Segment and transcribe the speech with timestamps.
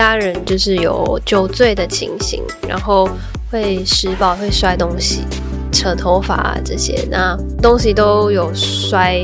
[0.00, 3.06] 家人就是有酒醉的情形，然后
[3.50, 5.26] 会施暴、会摔东西、
[5.70, 9.20] 扯头发啊这些，那东西都有摔，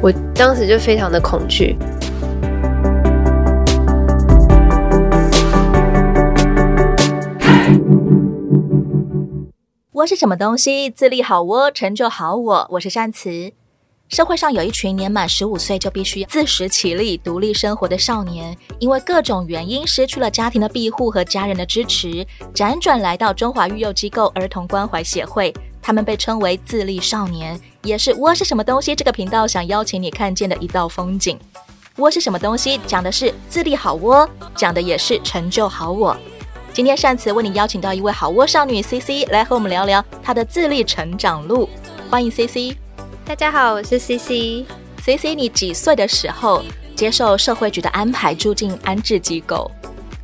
[0.00, 1.76] 我当时就非常的恐惧。
[9.92, 10.88] 我是什么东西？
[10.88, 12.66] 自立好我，成就好我。
[12.70, 13.52] 我是善慈。
[14.08, 25.54] 社会上有一群年满十五岁就必须自食其力、独立生活的少年，因为各种原因失去了家庭的庇护和家人的支持，辗转来到中华育幼机构儿童关怀协会。
[25.82, 31.38] 他们被称为自立少年，也是窝是什么东西这个频道想邀请你看见的一道风景。
[31.98, 32.80] 窝是什么东西？
[32.86, 36.16] 讲的是自立好窝，讲的也是成就好我。
[36.72, 41.68] 今天善慈为你邀请到一位好窝少女 CC 来和我们聊聊她的自立成长路，
[42.08, 42.74] 欢迎 CC。
[43.28, 44.64] 大家好，我是 CC。
[45.04, 46.64] CC，你几岁的时候
[46.96, 49.70] 接受社会局的安排住进安置机构？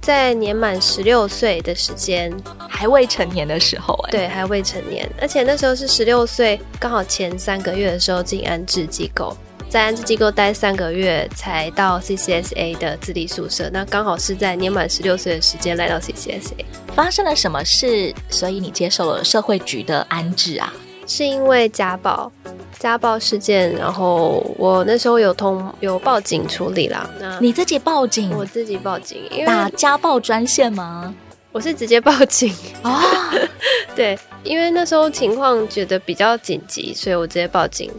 [0.00, 2.34] 在年满十六岁的时间，
[2.66, 9.36] 还未成年的时候，哎，对，还未成年，而且那时候是十六岁，刚好前三个月的时候进安置机构，
[9.68, 16.64] 在安置机构待三个月才到 CCSA 的自立宿舍，那刚好是在年满十六岁的时间来到 CCSA。
[16.94, 18.14] 发生了什么事？
[18.30, 20.72] 所以你接受了社会局的安置啊？
[21.06, 22.30] 是因为家暴。
[22.78, 27.08] 家暴事件，然后我那时候有通有报警处理啦。
[27.18, 28.30] 那你自己报警？
[28.36, 31.14] 我自己报警，因为打家暴专线吗？
[31.50, 32.92] 我是直接报警啊。
[32.92, 33.48] 哦、
[33.96, 37.90] 对，因为那时候情况觉得比较紧急，所以我直接报警。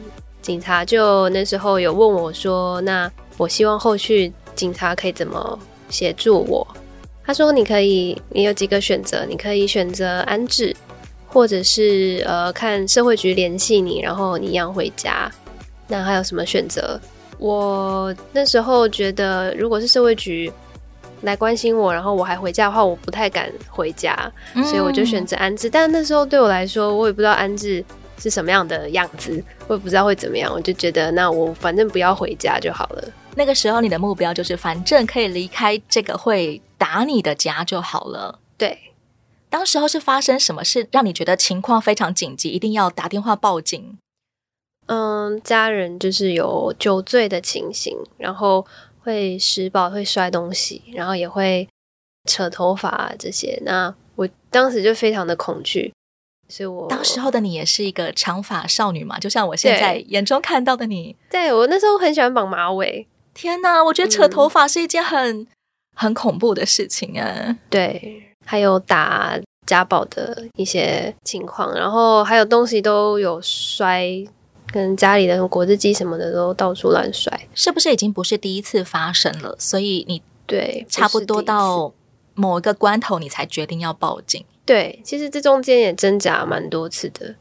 [0.42, 5.58] 警察就那时候有问我说：“那我希望后续警察可以怎么
[5.90, 6.68] 协助我？”
[7.26, 10.76] 他说：“你可以，你有几个选择，你可以选择安置。”
[11.36, 15.30] 或者是呃，看社会局联系你，然后你一样回家。
[15.86, 16.98] 那还有什么选择？
[17.38, 20.50] 我那时候觉得，如果是社会局
[21.24, 24.18] 来关心我，然后我还回家的话，我不太敢回家，
[24.54, 25.70] 嗯、所以我就选择安置。
[25.70, 27.84] 但那时候对我来说，我也不知道安置
[28.18, 30.50] 是什么样的样子，我也不知道会怎么样。
[30.54, 33.04] 我就觉得，那我反正不要回家就好了。
[33.36, 38.40] 那个时候，你的目标就是，反正可以离开这个会打你的家就好了。
[39.56, 39.58] 对。
[39.58, 43.98] 当时候是发生什么事让你觉得情况非常紧急，一定要打电话报警？
[44.88, 48.66] 嗯，家人就是有酒醉的情形，然后
[49.00, 51.68] 会施暴、会摔东西，然后也会
[52.30, 53.60] 扯头发啊这些。
[53.66, 55.92] 那我当时就非常的恐惧，
[56.50, 61.16] 所以我当时候的你也是一个长发少女嘛，就像我现在眼中看到的你。
[61.32, 63.08] 对，我那时候很喜欢绑马尾。
[63.34, 65.48] 天哪，我觉得扯头发是一件很、嗯、
[65.96, 67.58] 很恐怖的事情啊。
[67.70, 68.22] 对。
[68.46, 74.08] 还有打家暴的一些情况，然后还有东西都有摔，
[74.72, 79.56] 跟家里的果汁机什么的都到处乱摔，是不是已经不是第一次发生了？
[79.58, 81.92] 所以你对差不多到
[82.36, 84.46] 某一个关头，你才决定要报警。
[84.64, 87.36] 对，其实这中间也挣扎蛮多次的。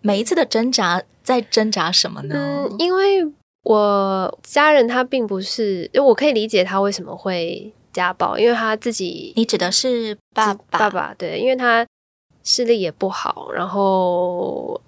[0.00, 2.34] 每一次的挣扎在挣扎什么呢？
[2.36, 3.26] 嗯，因为
[3.64, 7.72] 我家人他并不是，我可以理解他为什么会。
[7.92, 10.78] 家暴，因为他自己，你指的是爸爸？
[10.78, 11.86] 爸爸对，因为他
[12.44, 14.80] 视力也不好，然后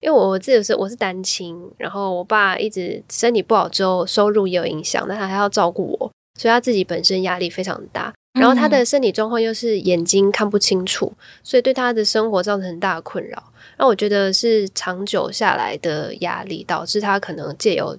[0.00, 8.12] 因为我自己是我是单亲，然后我爸一直身体不好之后，收入也有影响，但他还要照顾我，所以他自己本身压力非常大。
[8.38, 11.12] 然后他的身体状况又是眼睛看不清楚，
[11.42, 13.52] 所以对他的生活造成很大的困扰。
[13.76, 17.98] 那我觉得是长久下来的压力，导致他可能借由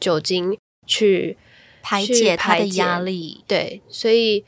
[0.00, 1.38] 酒精去。
[1.82, 4.44] 排解他的压力，对，所以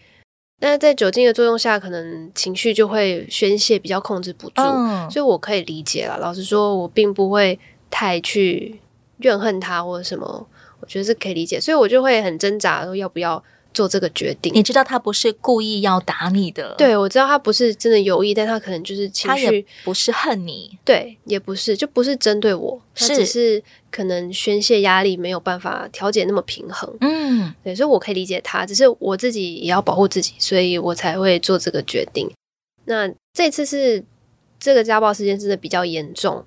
[0.60, 6.18] 那在酒精的作用下，可能情绪就会宣泄，比较控制不住，嗯、所以我可以理解了。
[6.18, 7.58] 老实说，我并不会
[7.88, 8.80] 太去
[9.18, 10.46] 怨恨他或者什么，
[10.80, 13.42] 我觉得是可以理解，所以我就会很挣扎，说要不要。
[13.72, 16.74] 做这个决定，你知道他不是故意要打你的。
[16.76, 26.92] 对，我知道他不是真的有意，但他可能就是情绪，不是恨你，对，也不是，就不是针对我，是他只是可能宣泄压力没有办法调节那么平衡。
[27.00, 32.28] 嗯，对，所以我可以理解他，只是我自己也要保护自己，所以我才会做这个决定。
[32.86, 34.04] 那这次是
[34.58, 36.44] 这个家暴事件真的比较严重，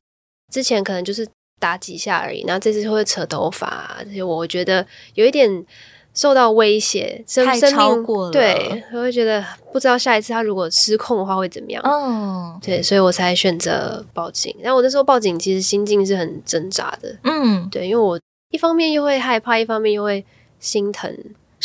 [0.52, 1.26] 之前可能就是
[1.58, 5.66] 打几下而已，然后这次会扯头发，这些我觉得有一点。
[6.14, 11.82] 受到威胁，生太超过了，对，我会觉得不知道下一次他如果失控的话会怎么样。
[11.84, 14.56] 嗯，对，所以我才选择报警。
[14.62, 17.18] 然后我那时候报警，其实心境是很挣扎的。
[17.24, 18.20] 嗯，对，因为我
[18.52, 20.24] 一方面又会害怕，一方面又会
[20.60, 21.12] 心疼。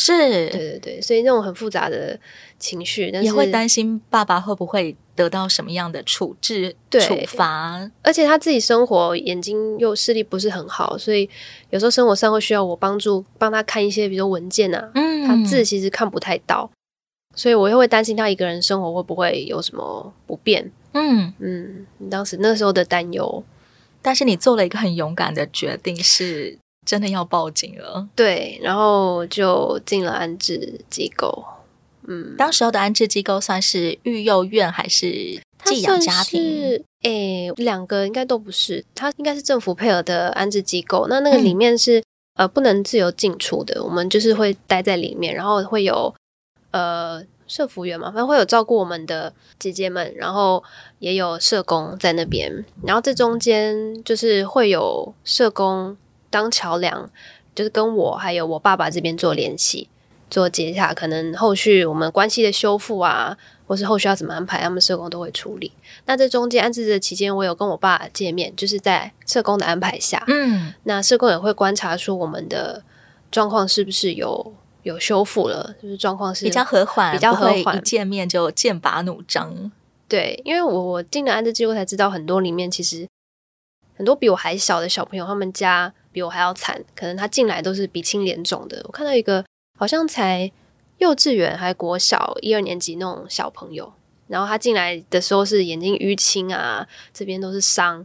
[0.01, 2.17] 是，对对对，所以那种很复杂的
[2.57, 7.91] 情绪，但是也会担心爸爸会不会得到什么样的处置、处罚。
[8.03, 11.29] 而且他自己生活眼睛又视力不是很好，所以
[11.71, 16.71] 有时候生活上会需要我帮助，帮他看一些，比如说文件啊，嗯，他字其实看不太到，
[17.35, 20.71] 所以我又会担心他一个人生活会不会有什么不便。
[20.93, 21.35] 嗯。
[21.41, 23.43] 嗯，当时那时候的担忧，
[24.01, 26.57] 但是你做了一个很勇敢的决定，是
[26.89, 28.09] 真的要报警了。
[28.17, 31.45] 对，然后就进了安置机构。
[32.07, 36.43] 嗯，当时候的安置机构算是育幼院还是寄养家庭？
[36.43, 41.07] 是，诶，两个应该都不是，它应该是政府配合的安置机构。
[41.11, 42.05] 那那个里面是、嗯、
[42.37, 46.15] 呃不能自由进出的，我们就是会待在里面，然后会有
[46.71, 47.23] 呃。
[47.51, 50.63] 社服员嘛，反正会有照顾我们的姐姐们，然后
[50.99, 55.97] 也有社工在那边，然后这中间就是会有社工
[56.31, 57.11] 当桥梁，
[57.55, 59.89] 就是跟我还有我爸爸这边做联系、
[60.31, 63.37] 做接洽，可能后续我们关系的修复啊，
[63.67, 65.73] 或是后续要怎么安排，他们社工都会处理。
[66.07, 72.83] 那这中间安置的期间，我有跟我爸见面，就是在社工的安排下，嗯，那社工也会观察出我们的
[73.31, 74.55] 状况是不是有。
[74.85, 77.77] 有修复了，就是状况是比较和缓，比较和缓。
[77.77, 79.71] 一见面就剑拔弩张。
[80.07, 83.07] 对，因为我我进了安置机构才知道，很多里面其实
[83.97, 88.83] 很多比我还小的小朋友，他们家比我还要惨，可能他进来都是鼻青脸肿的。
[88.85, 89.45] 我看到一个
[89.79, 90.51] 好像才
[90.99, 93.93] 幼稚园还国小一二年级那种小朋友，
[94.27, 98.05] 然后他进来的时候是眼睛淤青啊，这边都是伤，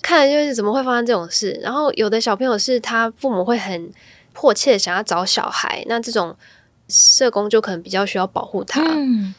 [0.00, 1.60] 看来就是怎么会发生这种事。
[1.62, 3.92] 然后有的小朋友是他父母会很。
[4.36, 6.36] 迫切想要找小孩，那这种
[6.88, 9.32] 社工就可能比较需要保护他，嗯，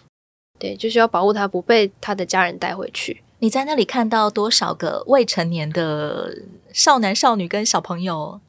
[0.58, 3.22] 对，就需要保护他不被他的家人带回去。
[3.40, 6.38] 你在那里看到多少个未成年的
[6.74, 8.40] 少男少女跟小朋友？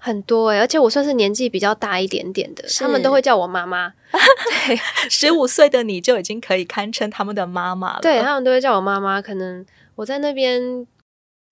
[0.00, 3.94] 很多欸，而且我算是年纪比较大一点点的，他们都会叫我妈妈。
[4.66, 4.76] 对，
[5.10, 8.00] 十五岁的你就已经可以堪称他们的妈妈了。
[8.00, 9.20] 对，他们都会叫我妈妈。
[9.20, 9.64] 可能
[9.96, 10.86] 我在那边。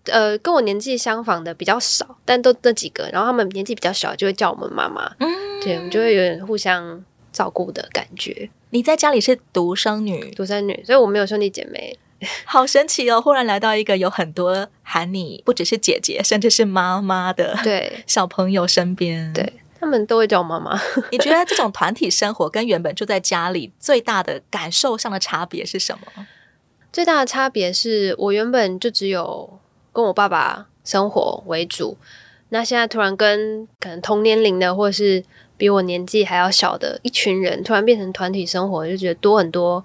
[0.08, 5.12] 呃，跟我年纪相仿的比较少，但都那几个，然后他们年纪比较小，就会叫我们妈妈。
[5.18, 8.48] 嗯，对，我们就会有点互相照顾的感觉。
[8.70, 11.98] 你在家里是独生女，独生女，所以我没有兄弟姐妹，
[12.44, 13.20] 好神奇哦！
[13.20, 20.80] 忽然来到一个有很多喊你不只是姐姐，甚至是妈妈的对 小朋友身边，对，他们都会叫我妈妈。
[21.12, 26.26] 你觉得这种团体生活跟原本住在家里最大的感受上的差别是什么？
[26.92, 29.58] 最大的差别是我原本就只有。
[29.96, 31.96] 跟我爸爸生活为主，
[32.50, 35.24] 那现在突然跟可能同年龄的，或者是
[35.56, 39.82] 比我年纪还要小的一群人，突然变成团体生活，就觉得多很多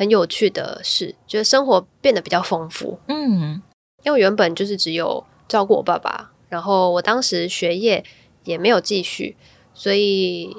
[0.00, 2.98] 很有趣的事，觉得生活变得比较丰富。
[3.06, 3.60] 嗯，
[4.02, 8.02] 因为原本就是只有照顾我爸爸，然后我当时学业
[8.44, 9.36] 也没有继续，
[9.74, 10.56] 所以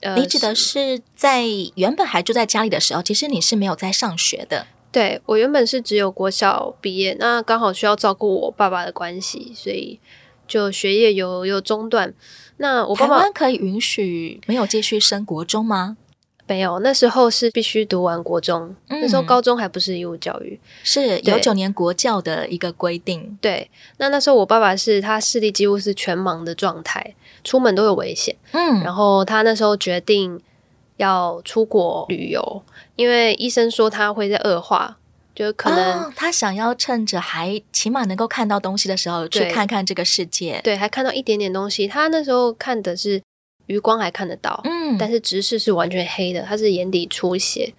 [0.00, 1.46] 呃，你指的是在
[1.76, 4.66] 原本还住在家里的时候，其实你是没有在上学的。
[4.90, 9.98] 对，我原本是只有国小毕业，那刚好需要照顾我爸爸的关系，所以
[10.46, 12.12] 就学业有有中断。
[12.58, 15.96] 那我爸爸台湾可以允许没有继续升国中吗？
[16.46, 23.38] 没有，那时候是必须读完国中，嗯、那时候高中还不是义务教育，是有九年国教的一个规定。
[23.40, 28.36] 对，那那时候我爸爸是他视力几乎是全盲的状态，出门都有危险。
[28.50, 30.38] 嗯，然后他那时候决定
[30.98, 32.62] 要出国旅游。
[32.96, 34.98] 因为医生说他会在恶化，
[35.34, 40.60] 就可能、哦、他想要趁着还起码能够看到东西的时候去看看这个世界。
[40.62, 41.88] 对，还看到一点点东西。
[41.88, 43.22] 他那时候看的是
[43.66, 47.74] 余光还看得到，嗯，但是直视是完全黑的，他是眼底出血。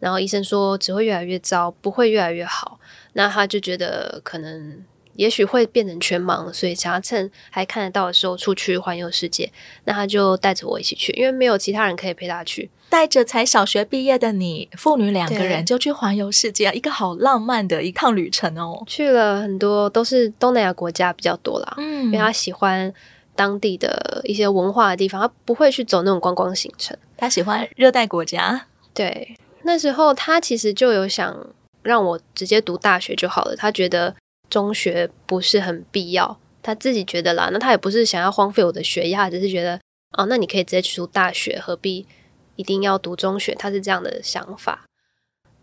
[0.00, 2.78] 然后医生说只会越来越糟，不会越来越好。
[3.14, 4.84] 那他就觉得可能。
[5.16, 9.48] 也许会变成全盲，所以想要趁还看得到的时候出去环游世界。
[9.84, 12.68] 那他就带着我一起去，因为没有其他人可以陪他去。
[12.88, 18.82] 带着才小学毕业的你，父女两个人就去环游世界，一个好浪漫的一趟旅程哦。
[18.88, 21.74] 去了很多，都是东南亚国家比较多啦。
[21.76, 22.92] 嗯，因为他喜欢
[23.34, 26.96] 当地的一些文化的地方，他不会去走那种观光行程。
[27.16, 28.66] 他喜欢热带国家。
[28.92, 31.46] 对，那时候他其实就有想
[31.82, 33.54] 让我直接读大学就好了。
[33.56, 34.14] 他觉得。
[34.50, 37.48] 中学不是很必要，他自己觉得啦。
[37.50, 39.80] 那他也不是想要荒废我的学业，只是觉得
[40.16, 42.06] 哦，那你可以直接去读大学，何必
[42.54, 43.52] 一定要读中学？
[43.58, 44.84] 他是这样的想法。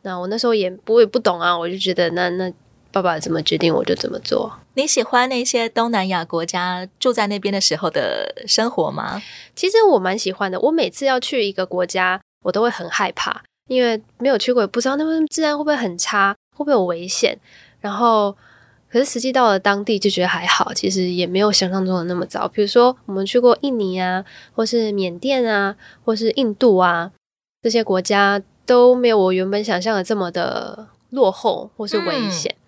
[0.02, 2.52] 那我那时候也不会不懂啊，我就觉得那那
[2.92, 4.52] 爸爸怎么决定，我就怎么做。
[4.74, 9.22] 你喜欢那些东南亚国家住在那边的时候的生活吗？
[9.56, 10.60] 其实我蛮喜欢的。
[10.60, 17.40] 我每次要去一个国家，我都会很害怕，因为没有去过，也不知道那边治安会不会很差，会不会有危险，
[17.80, 18.36] 然后。
[18.94, 22.46] 可是实际到了当地就觉得还好，其实也没有想象中的那么糟。
[22.50, 24.22] 比如说我们去过印尼啊，
[24.52, 27.10] 或是缅甸啊，或是印度啊，
[27.62, 32.54] 这些国家都没有我原本想象的这么的落后或是危险。
[32.54, 32.61] 嗯、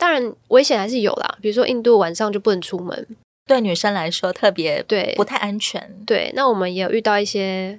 [0.00, 3.06] 当然危险还是有啦，比如说印度晚上就不能出门，
[3.46, 5.94] 对女生来说特别对不太安全。
[6.06, 7.78] 对，那我们也有遇到一些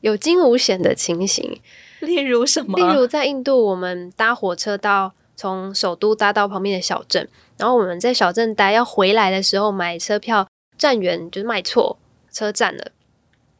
[0.00, 1.60] 有惊无险的情形。
[1.98, 2.78] 例如什么？
[2.78, 7.28] 例如在印度，我们搭火车到从首都搭到旁边的小镇，
[7.58, 10.46] 然后我们在小镇待，要回来的时候买车票，
[10.78, 11.98] 站员就是卖错
[12.30, 12.92] 车站了。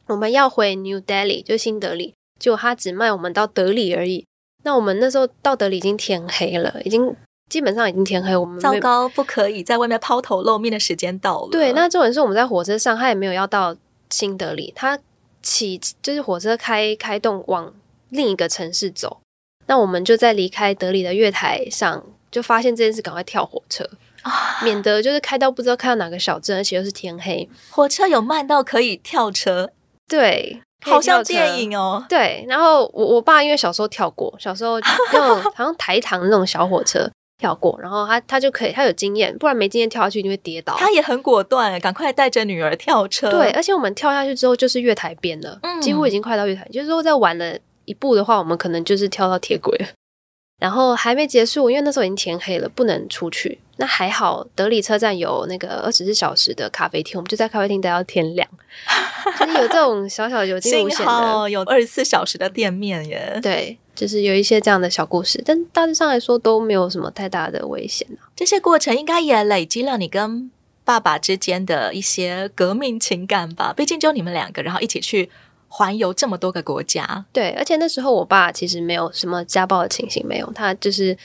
[0.07, 4.25] 我们要回 New Delhi，就新德里，结果他只卖我们到德里而已。
[4.63, 7.15] 那我们那时候到德里已经天黑了，已经
[7.51, 8.33] 基本上已经天黑。
[8.33, 11.49] 我们糟糕，不可以在外面抛头露面的时间到了。
[11.51, 13.75] 对，那重点是我们在火车上，他也没有要到
[14.09, 14.97] 新德里，他
[15.43, 17.73] 起就是火车开开动往
[18.07, 19.19] 另一个城市走。
[19.67, 23.85] 那我们就在离开德里的月台上，就发现这件事，赶快跳火车。
[24.21, 29.71] 啊， 免得就是开到不知道开到哪个小镇，而且又是天黑，火车有慢到可以跳车，
[30.07, 32.05] 对，好像电影哦。
[32.07, 34.79] 对，然后我我爸因为小时候跳过，小时候
[35.11, 37.09] 那种好像台糖那种小火车
[37.41, 40.75] 跳过，然后他他就可以，他有经验，不然没经验跳下去一定会跌倒。
[40.77, 43.31] 他也很果断，赶快带着女儿跳车。
[43.31, 49.87] 对，而且我们跳下去之后就是月台边了，嗯，几乎已经快到月台，就是说再晚了一步的话，我们可能就是跳到铁轨了。
[50.61, 53.57] 然后还没结束，因为那时候已经天黑了，不能出去。
[53.77, 58.47] 那还好，德里车站有那个二十四小时的咖啡厅，我们就在咖啡厅待到天亮。
[59.39, 63.39] 就是有这种小小有惊无险的，有二十四小时的店面耶。
[63.41, 68.29] 对，就是有一些这样的小故事，但大致上来说都没有什么太大的危险啊。
[68.35, 70.49] 这些过程应该也累积了你跟
[70.83, 73.73] 爸爸之间的一些革命情感吧？
[73.75, 75.29] 毕竟就你们两个，然后一起去。
[75.73, 81.17] 环游这么多个国家，对，而且那时候我爸其实没有什么家暴的情形，没有，他就是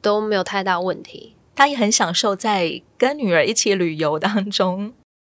[0.00, 4.92] 都没有太大问题，他也很享受在跟女儿一起旅游当中。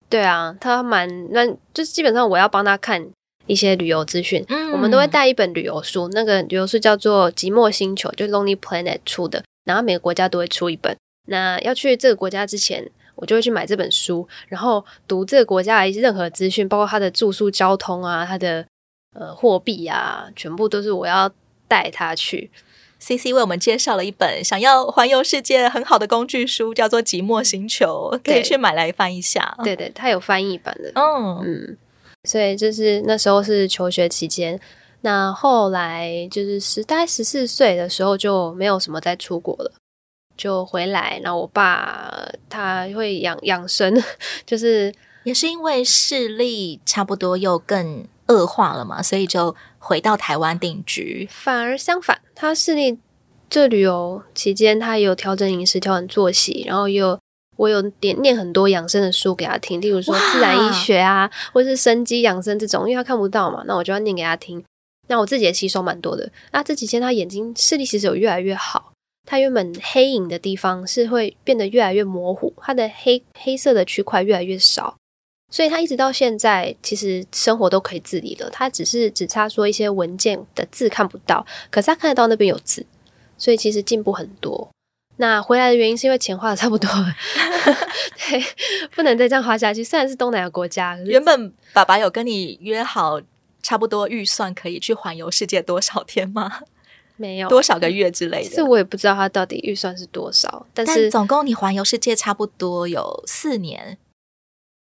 [0.08, 3.04] 对啊，他蛮那，就是基本上我要帮他看
[3.46, 10.96] 一些旅游资讯，嗯，我们都会带一本旅游书，那个旅游书叫做《寂寞星球》，就是 Lonely Planet 出的，然后每个国家都会出一本。
[11.28, 18.66] 那要去这个国家之前，我就会去买这本书，然后读这个国家的任何资讯，包括它的住宿、交通啊，它的
[19.14, 21.30] 呃货币啊，全部都是我要
[21.68, 22.50] 带他去。
[22.98, 29.56] CC 为我们介绍了一本想要环游世界很好的工具书，叫做《寂寞星球》，可以去买来翻一下。
[29.64, 30.92] 对对，它有翻译版的。
[30.94, 31.76] 嗯嗯，
[32.28, 34.58] 所以就是那时候是求学期间，
[35.00, 39.72] 那后来就是十大概十四岁的时候就没有什么再出国了。
[40.34, 42.10] 就回来，然后我爸
[42.48, 44.02] 他会养养生，
[44.46, 44.92] 就是
[45.24, 51.28] 也是因为视力差不多又更恶化了嘛，所以就回到台湾定居。
[51.30, 52.98] 反而相反，他视力
[53.50, 57.18] 这旅游期间，他有调整饮食、调整作息，然后又
[57.56, 64.62] 我有点念很多养生的书给他听，例如说自然医学啊，或是生机养生这种，因为他看不到嘛，那我就要念给他听。
[65.08, 66.30] 那我自己也吸收蛮多的。
[66.52, 68.92] 那这几天他眼睛视力其实有越来越好。
[69.28, 74.96] 他原本黑影的地方是会变得越来越模糊，他的黑黑色的区块越来越少，
[75.50, 78.50] 所以他一直到现在其实生活都可以自理了。
[78.50, 82.84] 他只是只差说一些文件的字看不到，可是他看得到那边有字，
[83.38, 84.68] 所以其实进步很多。
[85.16, 87.14] 那回来的原因是因为钱花的差不多了，
[88.28, 88.44] 对，
[88.94, 89.84] 不能再这样花下去。
[89.84, 93.20] 虽然是东南亚国家，原本爸爸有跟你约好
[93.62, 96.60] 差不多预算可以去环游世界多少天吗？
[97.16, 103.98] 没有多少个月之类的，我也不知道他到底预算是多少，但是但总共你环游世界差不多有四年，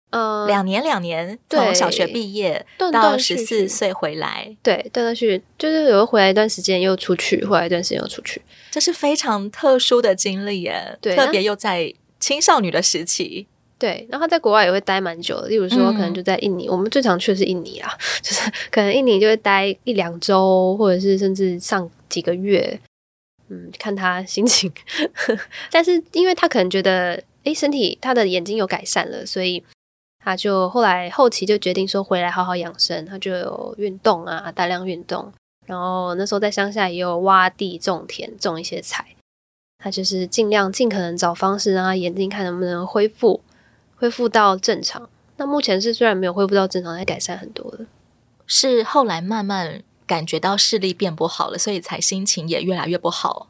[0.09, 13.47] 呃，两年两年，从小学毕业到十四岁回来，对，断断续续，就是有回来一段时间又出去，回来一段时间又出去，这是非常特殊的经历耶，对，特别又在青少女的时期。
[13.79, 22.79] 对，然后他在国外也会待蛮久的，例如说可能就在印尼，嗯、我们最常去的是印尼啊，就是 可能印尼就会待一两周，或者是甚至上几个月，
[23.49, 24.73] 嗯，看他心情。
[25.69, 29.63] 但是因为他可能觉得，诶，身体他的眼睛有改善了，所以
[30.19, 35.31] 他就后来后期就决定说回来好好养生，他就有运动啊，大量运动，
[35.65, 39.15] 然后那时候在乡下也有挖地种田，种一些菜，
[39.77, 43.41] 他就是尽量尽可能找方式让他眼睛看能不能恢复。
[43.99, 47.87] 恢复到正常，那目前是虽然没有恢复到正常，但改善很多了。
[48.45, 53.47] 是后来慢慢感觉到视力变不好了，所以才心情也越来越不好。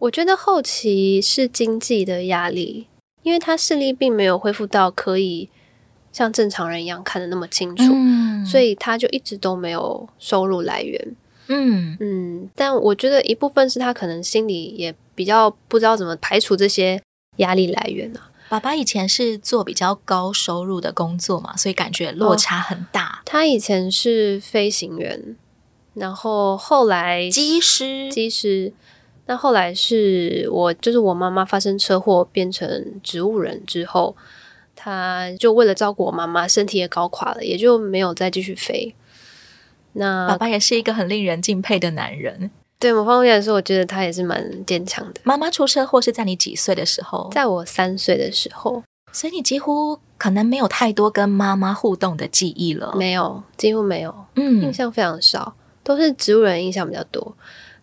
[0.00, 2.88] 我觉得后期是经济的压力，
[3.22, 5.48] 因为他视力并没有恢复到可以
[6.12, 11.16] 像正常人一样看得那么清楚，嗯，所以他就一直都没有收入来源。
[11.48, 17.02] 嗯嗯，但我觉得一部分是他可能心里也比较不知道怎么排除这些
[17.36, 18.30] 压力来源啊。
[18.48, 23.06] 爸爸以前是做比较高收入的工作嘛，所以感觉落差很大。
[23.06, 25.36] 哦，他以前是飞行员，
[25.94, 28.72] 然后后来机师，机师。
[29.26, 34.16] 那后来是我，就是我妈妈发生车祸变成植物人之后，
[34.82, 38.94] 他就为了照顾我妈妈，身体也搞垮了，也就没有再继续飞。
[39.92, 42.50] 那爸爸也是一个很令人敬佩的男人。
[42.78, 45.20] 对某方面来说，我觉得他也是蛮坚强的。
[45.22, 47.28] 妈妈出车祸是在你几岁的时候？
[47.30, 48.82] 在我三岁的时候，
[49.12, 52.94] 所以你几乎可能没有太多跟妈妈互动的记忆了。
[52.96, 57.36] 没有，几乎没有，嗯，印象非常少，都是植物人印象比较多。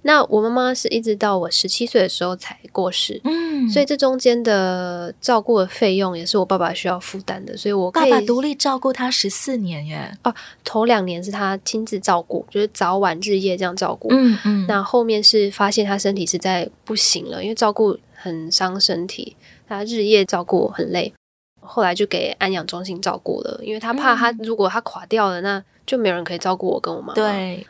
[0.04, 10.18] 那我妈妈是一直到我十七岁的时候才过世，嗯，所以这中间的照顾的费用也是我爸爸需要负担的，所以我爸爸独立照顾他十四年耶。
[10.24, 14.66] 哦，头两年是他亲自照顾，就是早晚日夜这样照顾，嗯嗯。
[14.68, 19.36] 那后面是发现他身体实在不行了，因为照顾很伤身体，
[19.68, 21.12] 他日夜照顾很累，
[21.60, 27.13] 后来就给安养中心照顾了，因为他怕他如果他垮掉了，那就没有人可以照顾我跟我妈妈。
[27.16, 27.68] 对。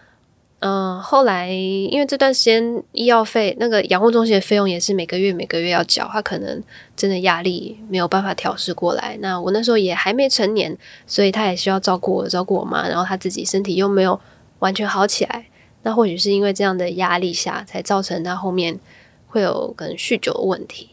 [0.60, 6.64] 嗯，后来因为这段时间医药费那个养护中心的费用也是每个月每个月要缴，他可能
[6.96, 9.16] 真的压力没有办法调试过来。
[9.22, 14.20] 那我那时候也还没成年，所以他也需要照顾我，照顾我妈，然后他自己身体又没有
[14.58, 15.46] 完全好起来。
[15.84, 18.80] 那或许是因为这样的压力下，才造成他后面
[19.28, 20.90] 会有可能酗酒的问题。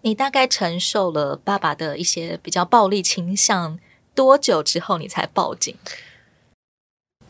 [0.00, 3.78] 你大概承受了爸爸的一些比较暴力倾向
[4.14, 5.76] 多久之后，你才报警？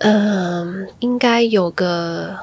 [0.04, 2.37] 嗯，应该有个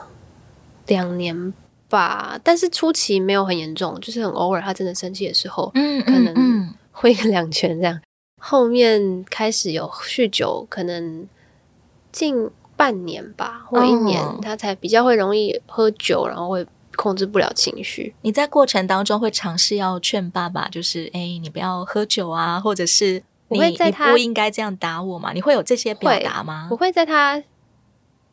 [0.88, 1.54] 两年
[1.90, 8.00] 吧，但是初期没有很严重，就是很偶尔，他真的生气的时候，嗯，可能挥个两拳这样。
[8.40, 11.28] 后面开始有酗酒，可能
[12.14, 18.16] 近半年吧，或一年，哦，他才比较会容易喝酒，然后会控制不了情绪。
[18.22, 23.22] 你在过程当中会尝试要劝爸爸，就是哎，你不要喝酒啊，或者是。
[23.50, 25.32] 你会在他你不应该这样打我吗？
[25.34, 26.68] 你会有这些表达吗？
[26.72, 27.42] 我会在他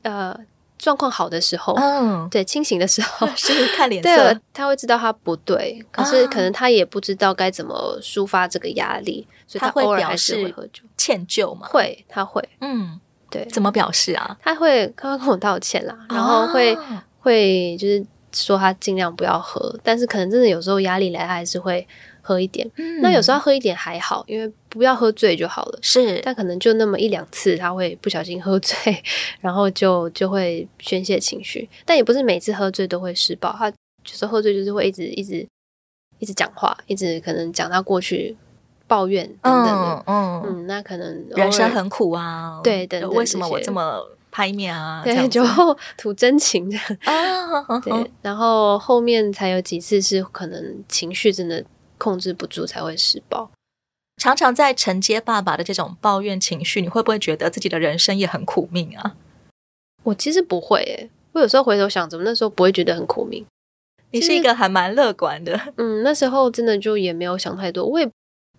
[0.02, 0.36] 呃
[0.78, 4.32] 状况好的时候，嗯，对，清醒的时候， 是看脸色。
[4.32, 11.66] 对，他会知道他不对，可是可能他也不知道该怎么抒发这个压力，所以他偶尔还是会喝酒，歉疚嘛？
[11.66, 14.36] 会，他会，嗯，对，怎么表示啊？
[14.42, 18.04] 他会，他会跟我道歉啦，然后会、哦、会就是
[18.44, 21.86] 说他尽量不要喝，但是可能真的有时候压力来，他还是会。
[22.28, 25.78] 喝一点，嗯，那有时候喝一点还好，因为不要喝醉就好了。
[25.80, 29.00] 是，但可能就那么一两次，他会不小心喝醉，
[29.40, 31.68] 然后就 就会宣泄情绪。
[31.84, 33.76] 但也不是每次喝醉都会施暴，他就
[34.16, 35.46] 是喝醉就是会一直一直
[36.18, 38.36] 一直讲话，一直可能讲他过去
[38.88, 40.04] 抱怨等等的。
[40.08, 43.08] 嗯嗯，嗯，那可能人生很苦啊，对的。
[43.08, 44.04] 为什么我这么
[44.36, 45.02] 拍面啊？
[45.02, 45.42] 对，就
[45.96, 47.80] 吐真情这样啊。
[47.80, 51.64] 对，然后后面才有几次是可能情绪真的。
[51.98, 53.50] 控制不住才会施暴，
[54.18, 59.14] 常常在承接爸爸的这种抱怨情绪，你会不会觉得自己的人生也很苦命啊？
[60.02, 63.46] 我其实不会诶，我有时候回头想，怎么那时候不会觉得很苦命？
[64.10, 68.06] 你是一个还蛮乐观的，嗯，那时候真的就也没有想太多，我也。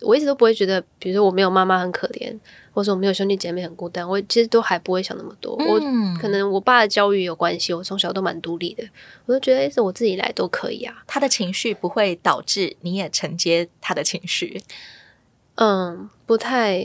[0.02, 2.38] 我一直都不会觉得，比如说我没有妈妈很可怜，
[2.72, 5.58] 或者我没有兄弟姐妹很孤单，我其实都还不会想那么多。
[5.60, 8.84] 嗯、我可能我爸的教育有关系，我从小都蛮独立的，
[9.26, 11.04] 我就觉得是我自己来都可以啊。
[11.08, 14.62] 他的情绪不会导致你也承接他的情绪，
[15.56, 16.78] 嗯，不太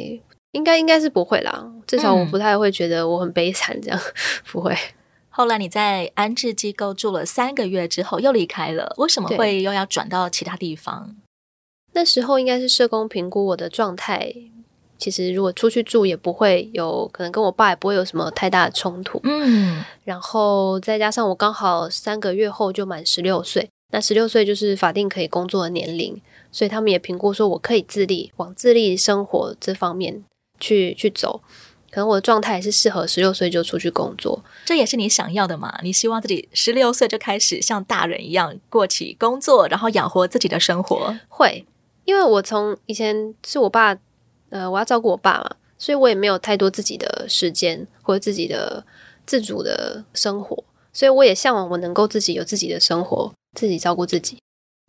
[0.53, 1.71] 应该，应该是不会啦。
[1.87, 4.13] 至少我不太会觉得我很悲惨，这样、嗯、
[4.51, 4.75] 不会。
[5.29, 11.17] 后来你在安置机构住了三个月之后又离开了，为什么会又要转到其他地方？
[11.93, 14.35] 那时候应该是社工评估我的状态，
[14.99, 19.21] 其实如果出去住也不会有可能跟我爸也不会有什么太大的冲突。
[19.25, 30.25] 嗯，然后再加上我刚好三个月后就满十六岁，那十六岁就是法定可以工作的年龄，所以他们也评估说我可以自立，往自立生活这方面
[30.59, 31.43] 去去走。
[31.91, 35.79] 可能我的状态也是适合十六岁就出去工作，这也是你想要的嘛？
[35.83, 41.15] 你希望自己十六岁就开始像大人一样过起工作，然后养活自己的生活？
[41.29, 41.67] 会。
[42.05, 43.97] 因为我从以前是我爸，
[44.51, 48.85] 呃，我要照顾我爸嘛，所以我也没有太多自己的时间或者自己的
[49.25, 54.39] 自主的生活，所以我也向往我能够自己有自己的生活，自己照顾自己。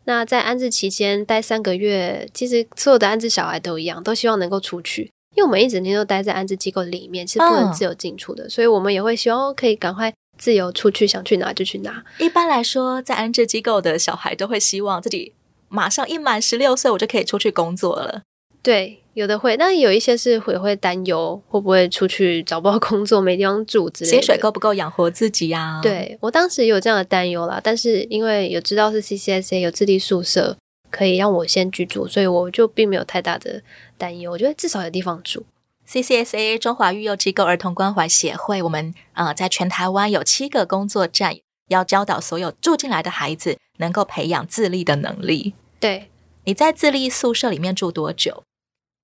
[0.06, 12.04] 那在安置期间待三个月，其实所有的安置小孩都一样，都希望能够出去，因为我们一整天都待在安置机构里面，是不能自由进出的，嗯，所以我们也会希望可以赶快自由出去，想去哪就去哪。
[12.18, 15.32] 一般来说，在安置机构的小孩都会希望自己。
[15.74, 18.22] 马上一满十六岁，我就可以出去工作了。
[18.62, 25.80] 对，有的会，但有一些是会会担忧会不会出去找不到工作，没地方住之类的，薪水够不够养活自己呀？
[25.82, 30.56] 对，我当时也有这样的担忧啦，但是因为有知道是 CCSA 有自立宿舍
[30.90, 33.62] 可以让我先居住，所以我就并没有太大的
[33.98, 34.30] 担忧。
[34.30, 35.44] 我觉得至少有地方住。
[35.86, 41.36] CCSA 中华育幼机构儿童关怀协会，我们呃在全台湾有七个工作站，
[41.68, 45.52] 要教导所有住进来的孩子能够培养自立的能力。
[45.80, 46.10] 对，
[46.44, 48.42] 你在自立宿舍里面住多久？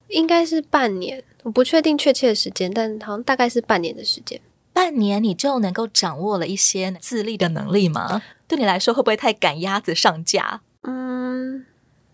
[0.09, 4.40] 应该是半年，我不确定确切的时间，但好像大概是半年的时间。
[4.72, 8.22] 半年你就能够掌握了一些自立的能力吗？
[8.48, 10.62] 对你来说会不会太赶鸭子上架？
[10.83, 11.66] 嗯，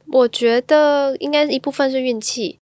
[0.07, 2.59] 我觉得应该一部分是运气。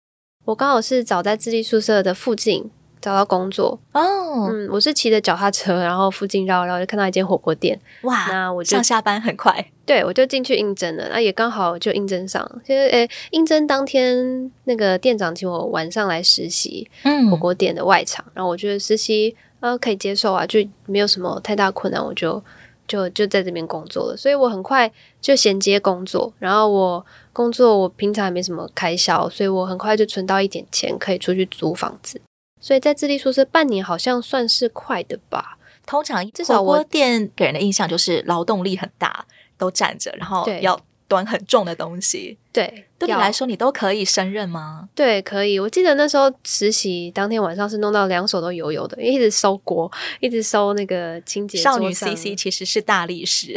[0.46, 2.70] 我刚好是早在自立宿舍的附近
[3.02, 4.48] 找到工作哦。
[4.50, 7.78] 嗯，我是骑着脚踏车，然后附近绕绕，就看到一间火锅店。
[8.02, 9.72] 哇，那我就上下班很快。
[9.84, 11.08] 对，我就进去应征了。
[11.10, 12.48] 那也刚好就应征上。
[12.64, 18.24] 其实，诶，应征当天那个店长请我晚上来实习，嗯，火锅店的外场。
[18.32, 22.42] 然后我觉得实习呃可以接受啊，就没有什么太大困难，我就
[22.86, 24.16] 就就在这边工作了。
[24.16, 27.04] 所以我很快就衔接工作，然后我。
[27.34, 32.20] 工作我平常也没什么开销，所以我很快就存到一点钱，可以出去租房子。
[32.62, 35.58] 所以在智利宿舍半年好像算是快的吧。
[35.84, 39.26] 通常至少火锅店给人的印象就是劳动力很大，
[39.58, 40.80] 都站着，然后要。
[41.08, 44.88] 端很重的东西，对，对你来说你都可以胜任吗？
[44.94, 45.58] 对，可以。
[45.58, 51.58] 我记得那时候实习当天晚上是弄到两手都油油的，一直收锅，一直收那个清洁。
[51.58, 53.54] 少女 CC 其实是大力士，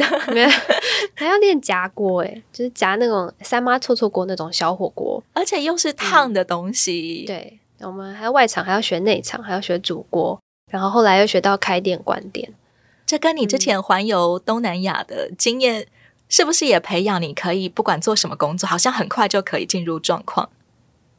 [1.13, 7.23] 还 要练夹锅，诶，就是夹那种三妈臭臭锅那种小火锅，而且又是烫的东西。
[7.25, 10.39] 嗯、对，我们还要外场，还要学内场，还要学煮锅，
[10.71, 12.53] 然后后来又学到开店关店。
[13.05, 15.81] 这跟你之前环游东南亚的经验。
[15.81, 15.87] 嗯
[16.27, 20.49] 是不是也培养你可以不管做什么工作，好像很快就可以进入状况？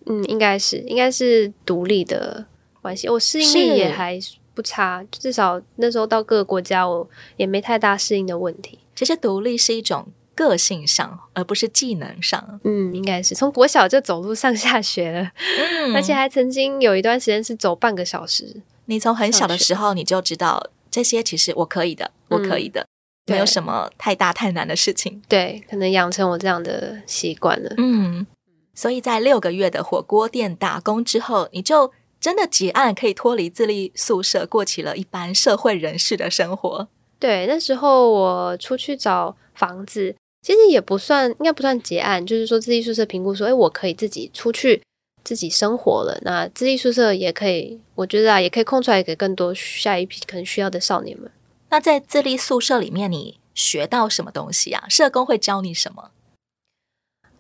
[0.07, 2.45] 嗯，应该是，应该是独立的
[2.83, 3.09] 关系。
[3.09, 4.19] 我适应力也还
[4.53, 8.81] 不差，至少那时候到各个国家，我也没太大适应的问题。
[8.97, 12.61] 其实独立是一种个性上，而不是技能上。
[12.62, 15.33] 嗯，应该是从国小就走路上下学了，
[15.81, 18.62] 嗯，而且还曾经有一段时间是走半个小时。
[18.85, 22.83] 你从很小的时候你就知道这些，其实我可以的，我可以的。
[22.83, 22.87] 嗯
[23.29, 27.75] 没有什么太大太难的事情，对，可能养成我这样的习惯了。
[27.77, 28.25] 嗯，
[28.72, 36.87] 所以在六个月的火锅店打工之后，你就真的结案，可以脱离自立宿舍，过起了一般社会人士的生活。
[37.18, 40.14] 对，那时候我出去找房子，
[40.46, 44.80] 其实也不算，应该不算结案，就是说自立宿舍评估说，哎，我可以自己出去
[45.24, 46.16] 自己生活了。
[46.22, 51.28] 那自立宿舍也可以，我觉得啊，也可以空出来给更多下一批可能需要的少年们。
[51.70, 54.88] 那在自立宿舍里面，你学到什么东西啊？
[54.88, 56.12] 社工会教你什么？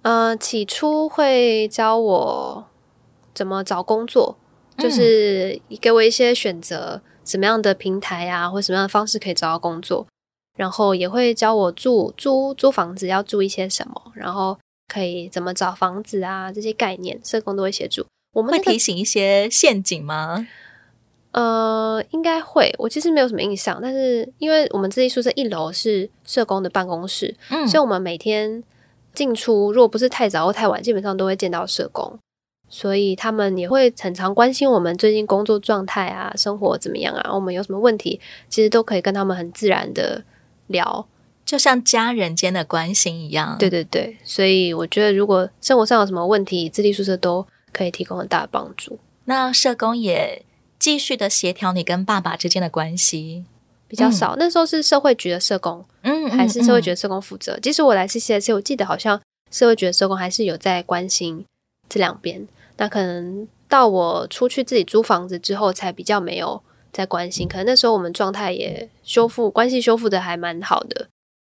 [0.02, 2.66] 呃，起初会教我
[3.32, 4.36] 怎么找工作，
[4.74, 10.04] 嗯、就是给我一些选择，什么样的平台啊，或什么样的方式可以找到工作。
[10.56, 14.58] 然后也会教我住租租房子要注意些什么，然后
[14.92, 18.04] 可以怎么找房子啊，这些概念，社工都会协助。
[18.32, 20.46] 我们、那个、会提醒一些陷阱吗？
[21.32, 22.74] 呃，应该会。
[22.78, 28.62] 我其实没有什么印象，但是因为我们自己宿舍一楼是社工的办公室，嗯，所以我们每天
[29.12, 32.18] 进出，如果不是太早或太晚，基本上都会见到社工，
[32.70, 40.24] 所以他们也会很常关心我们最近工作状态啊，生活怎么样啊，我们有什么问题，其实都可以跟他们很自然的
[40.66, 41.06] 聊，
[41.44, 43.56] 就像家人间的关心一样。
[43.58, 48.98] 对对对，所以我觉得如果生活上有什么问题，自立宿舍都可以提供很大的帮助。
[49.24, 50.42] 那社工也。
[50.78, 53.46] 继续的协调你跟爸爸之间的关系
[53.88, 57.54] 比较少，嗯、那时候是社会局的社工，嗯，还是社会局的社工负责。
[57.54, 59.18] 嗯嗯、即使我来 CCSA，我记得好像
[59.50, 61.46] 社会局的社工还是有在关心
[61.88, 62.46] 这两边。
[62.76, 66.62] 那可能到我出去自己租房子之后，才比较没有
[66.96, 67.46] 在关心。
[67.46, 71.08] 可能那时候我们状态也修复关系修复的还蛮好的。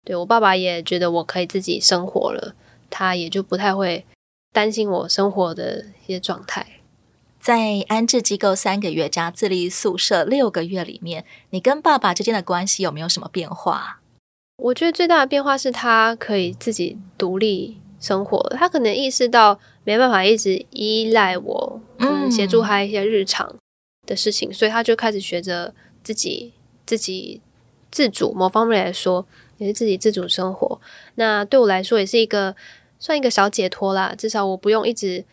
[0.04, 2.56] 对，我爸爸也觉得我可以自己生活了，
[2.90, 4.04] 他也就不太会
[4.52, 6.66] 担心我生活的一些状态。
[7.40, 14.00] 在安置机构三个月加自立宿舍六个月里面，你跟爸爸之间的关系有没有什么变化？
[14.58, 23.56] 我觉得最大的变化是他可以自己独立生活，他可能意识到没办法一直依赖我，可能协助他一些日常
[24.08, 25.72] 的事情，嗯、所以他就开始学着
[26.04, 26.54] 自己
[26.88, 27.40] 自己
[27.92, 28.34] 自主。
[28.34, 29.24] 某方面来说，
[29.60, 30.82] 也是自己自主生活。
[31.14, 32.56] 那对我来说，也是一个
[32.98, 35.26] 算一个小解脱啦，至少我不用一直。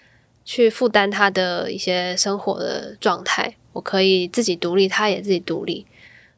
[0.46, 5.86] 去负担他的一些生活的状态，我可以自己独立，他也自己独立。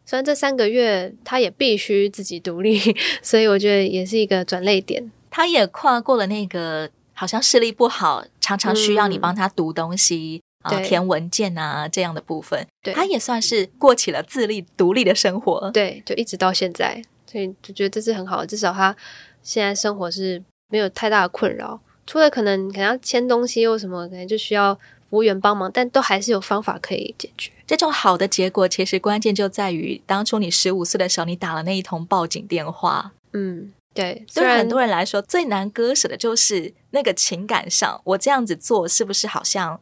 [0.05, 2.81] 虽然这三个月他也必须自己独立，
[3.21, 5.11] 所以我觉得也是一个转捩点。
[5.29, 12.67] 他也跨过了那个好像视力不好，常常需要你帮他读东西啊、嗯、填文件啊这样的部分。
[12.83, 15.71] 对，他也算是过起了自立独立的生活。
[15.73, 18.95] 对，就一直到现在，所以就觉得这是很好的，至少他
[19.43, 21.81] 现在生活是没有太大的困扰。
[22.07, 24.75] 除了可能可能要签东西或什么，可能就需要
[25.11, 27.51] 服务员帮忙，但都还是有方法可以解决。
[27.67, 33.11] 这种好的结果，其实关键就在于当初你十五岁的时候，你打了那一通报警电话。
[33.33, 34.25] 嗯，对。
[34.33, 39.81] 对很多人来说，最难割舍的就是那个情感上，我这样子做是不是好像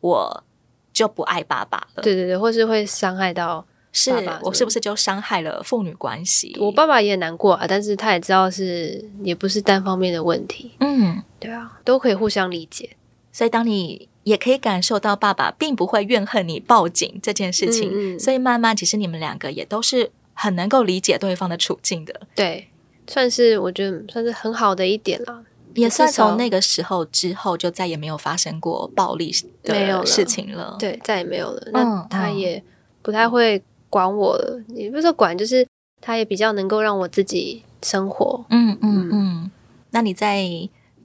[0.00, 0.44] 我
[0.92, 2.02] 就不爱爸爸了？
[2.02, 6.56] 对对对，或是会伤害到是我是不是就伤害了父女关系？
[6.60, 10.72] 我爸爸也难过啊，但是他也知道是也不是单方面的问题。
[10.80, 12.96] 嗯，对啊，都可以互相理解。
[13.32, 22.20] 所以当你也可以感受到爸爸并不会怨恨你报警这件事情，嗯嗯，所以慢慢其实你们两个也都是很能够理解对方的处境的。
[22.34, 22.68] 对，
[23.06, 25.44] 算是我觉得算是很好的一点了。
[25.74, 30.64] 也算从那个时候之后，就再也没有发生过暴力的事情了。
[30.64, 31.68] 了对，再也没有了。
[31.72, 32.62] 那他也
[33.02, 35.66] 不太会管我了，嗯、也不是说管，就是
[36.00, 38.44] 他也比较能够让我自己生活。
[38.50, 39.50] 嗯嗯嗯。
[39.90, 40.46] 那你在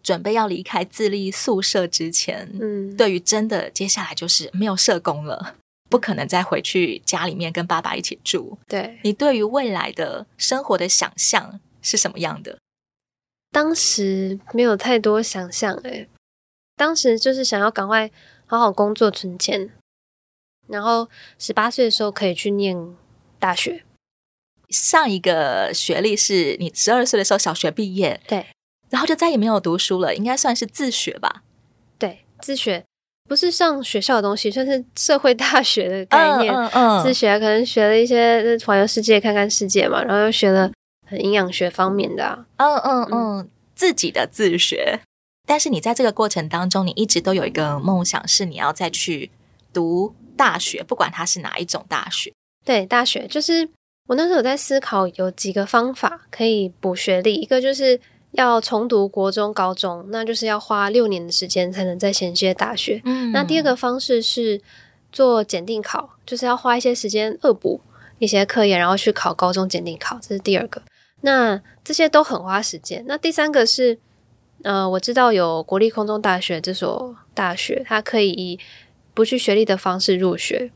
[0.02, 5.56] 准备要离开自立宿舍之前，嗯，对于真的接下来就是没有社工了，
[5.90, 8.58] 不可能再回去家里面跟爸爸一起住。
[8.68, 12.58] 对，你对于未来的生活的想象是什么样的？
[13.54, 16.10] 当时没有太多想象，诶，
[16.76, 18.10] 当时就是想要赶快
[18.48, 19.70] 好好工作存钱，
[20.68, 22.96] 然后十八岁的时候可以去念
[23.38, 23.84] 大学。
[24.70, 28.48] 上一个学历是你十二岁的时候小学毕业，对，
[28.90, 31.44] 然后就再也没有读书了，应该算是自学吧？
[32.00, 32.84] 对，自学
[33.30, 36.52] 不是上学校的东西，算是社会大学的概念。
[36.52, 40.72] 嗯嗯，嗯，自学可能学了一些环游世界、看看世界嘛，然后又学了。
[41.18, 45.00] 营养学方面的、啊，嗯嗯嗯，自己的自学。
[45.46, 49.30] 但是你在这个过程当中，你一直都有一个梦想，是你要再去
[49.74, 52.32] 读大学，不管它是哪一种大学。
[52.64, 53.68] 对，大学就是
[54.08, 57.36] 我那时候有在思考，有几个方法可以补学历。
[57.36, 58.00] 一个就是
[58.32, 63.02] 要重读国中、高中，那就是要花六年的时间才能再衔接大学。
[63.04, 64.62] 嗯，那第二个方式是
[65.12, 67.82] 做检定考，就是要花一些时间恶补
[68.20, 70.82] 一些课业，然后去考高中检定考，这是第二个。
[71.26, 73.04] 那这些都很花时间。
[73.08, 73.98] 那第三个是，
[74.62, 78.60] 呃，我知道有国立空中大学这所大学，它可以以
[79.14, 80.70] 不去学历的方式入学，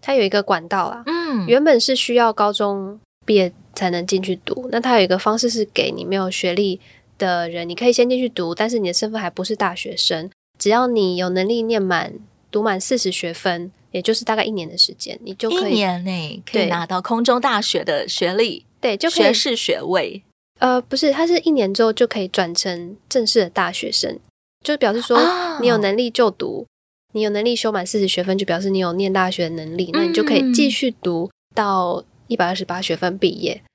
[0.00, 1.02] 它有一个管道啦。
[1.06, 6.80] 嗯，原本是需要高中毕业才能进去读，那它有一个方式是给你没有学历
[7.18, 12.14] 的人，你可以先进去读，但是你的身份还不是大学生，只要你有能力念满
[12.50, 18.64] 读满四十学分，也就是大概一年的时间，你就可以一年内可以拿到空中大学的学历。
[18.82, 20.22] 对，就可以学士学位。
[20.58, 24.18] 呃，不是，他是一年之后就可以转成正式的大学生，
[24.62, 25.18] 就表示说
[25.60, 26.66] 你有能力就读，哦、
[27.12, 33.54] 你有能力修满四十学分，就表示你有念大学的能力，那你就可以继续读到一百二十八学分毕业。
[33.54, 33.70] 嗯、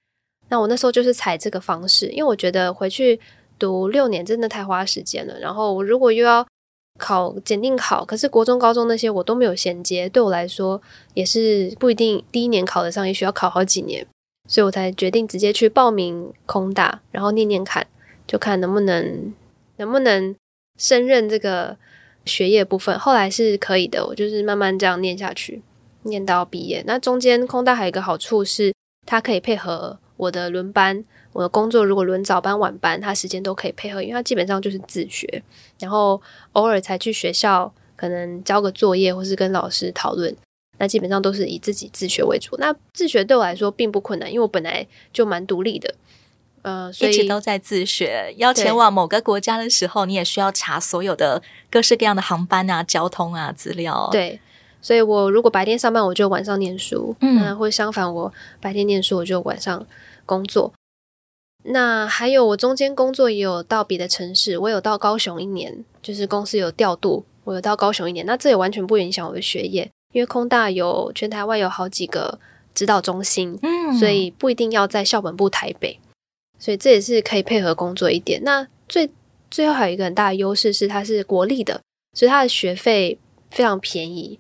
[0.50, 3.20] 那我那时候就是采这个方式，因为我觉得回去
[3.58, 5.40] 读六年真的太花时间了。
[5.40, 6.46] 然后我如果又要
[7.00, 10.82] 考检定考，可是国中、高中那些我都没有衔接，对我来说
[11.14, 14.06] 也是不一定第一年考得上，也许要考好几年。
[14.48, 17.86] 所以我才决定直接去报名空大，然后念念看，
[18.26, 19.34] 就看能不能
[19.76, 20.34] 能不能
[20.78, 21.78] 胜任这个
[22.26, 22.98] 学业部分。
[22.98, 25.62] 后来是可以的，我就是慢慢这样念下去，
[26.04, 26.84] 念到毕业。
[26.88, 28.74] 那中间空大还有一个好处是，
[29.06, 35.44] 它可以配合我的轮班，我的工作如果轮早班晚班，它时间都可以配合，因为它基本上就是自学，
[35.80, 36.22] 然后
[36.54, 40.36] 偶尔才去学校，可能交个作业或是跟老师讨论。
[40.78, 42.56] 那基本上都是以自己自学为主。
[42.58, 45.96] 那自学对我来说并不困难，因为我本来就蛮独立的，
[46.62, 48.34] 呃，所以一直都在自学。
[48.38, 54.10] 要前往某个国家的时候，你也需要查所有的各式各样的航班啊、交通啊资料。
[54.12, 54.40] 对，
[54.82, 59.86] 所以我如果白天上班，我就晚上念书；嗯，那或相反，我白天念书，我就晚上
[60.26, 60.74] 工作。
[61.70, 68.26] 那还有，我中间工作也有到别的城市，我有到高雄一年，就是公司有调度，我有到高雄一年。
[68.26, 69.90] 那这也完全不影响我的学业。
[70.18, 72.40] 因为空大有全台湾有好几个
[72.74, 76.00] 指导中心，嗯，所以不一定要在校本部台北，
[76.58, 78.42] 所以这也是可以配合工作一点。
[78.44, 79.12] 那最
[79.52, 81.80] 最后还有一个很大的优势是它是国立的，
[82.14, 83.20] 所以它的学费
[83.52, 84.40] 非常便宜，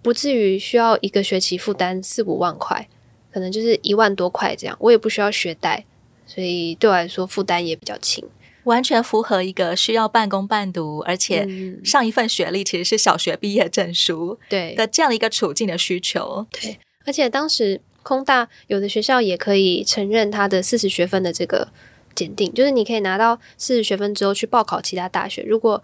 [0.00, 2.88] 不至于需要一个学期负担四五万块，
[3.30, 4.74] 可能就是一万多块这样。
[4.80, 5.84] 我也不需要学贷，
[6.26, 8.26] 所以对我来说负担也比较轻。
[8.64, 11.48] 完全符合一个需要半工半读，而且
[11.84, 16.46] 上一份学历其实是小学毕业证书，对的这样的一个处境的需求。
[16.50, 21.68] 对，而且当时空大有的学校也可以承认他的四十学分的这个
[22.14, 25.42] 检定，就是你可以拿到四十学分之后去报考其他大学。
[25.42, 25.82] 如果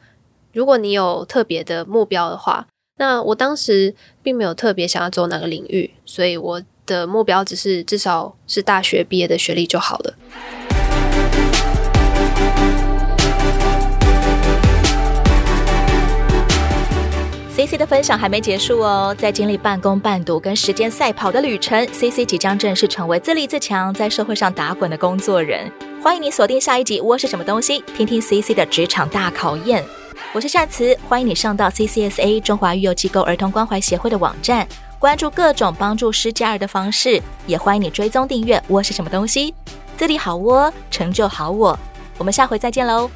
[0.53, 2.67] 如果你有特别的目标的话，
[2.99, 10.15] 那我当时并没有特别想要走哪个领域，所以我的目标只是至少是大学毕业的学历就好了。
[17.67, 25.71] C 的分享还没结束哦，在经历半工半读跟时间赛跑的旅程，CC 即将正式成为自立自强，在社会上打滚的工作人。
[26.03, 29.85] 欢迎你锁定下一集《窝是什么东西》，听听 CC 的职场大考验。
[30.33, 34.67] 我是善慈，欢迎你上到 CCSA 中华育幼机构儿童关怀协会的网站，
[34.99, 39.53] 关注各种帮助失家儿的方式，也欢迎你追踪订阅窝是什么东西，
[39.97, 41.79] 自立好窝，成就好我。
[42.19, 43.11] 我们下回再见喽。